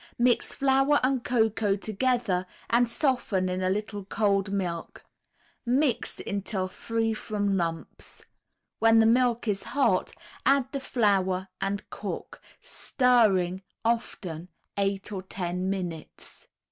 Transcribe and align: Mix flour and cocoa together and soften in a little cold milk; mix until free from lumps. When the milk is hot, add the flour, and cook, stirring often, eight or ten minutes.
Mix 0.17 0.55
flour 0.55 0.99
and 1.03 1.23
cocoa 1.23 1.75
together 1.75 2.47
and 2.71 2.89
soften 2.89 3.49
in 3.49 3.61
a 3.61 3.69
little 3.69 4.03
cold 4.03 4.51
milk; 4.51 5.05
mix 5.63 6.19
until 6.25 6.67
free 6.67 7.13
from 7.13 7.55
lumps. 7.55 8.23
When 8.79 8.97
the 8.97 9.05
milk 9.05 9.47
is 9.47 9.61
hot, 9.77 10.11
add 10.43 10.71
the 10.71 10.79
flour, 10.79 11.49
and 11.61 11.87
cook, 11.91 12.41
stirring 12.59 13.61
often, 13.85 14.49
eight 14.75 15.11
or 15.11 15.21
ten 15.21 15.69
minutes. 15.69 16.47